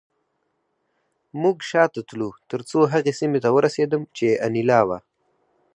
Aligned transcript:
موږ 1.41 1.57
شاته 1.69 2.01
تلو 2.09 2.29
ترڅو 2.51 2.79
هغې 2.93 3.13
سیمې 3.19 3.39
ته 3.43 3.49
ورسېدم 3.55 4.01
چې 4.17 4.27
انیلا 4.45 4.79
وه 4.87 4.97